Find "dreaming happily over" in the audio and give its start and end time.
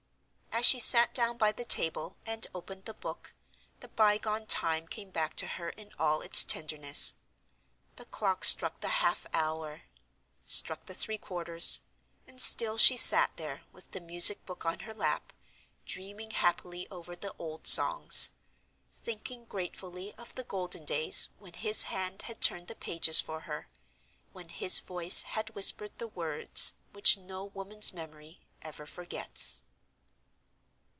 15.87-17.15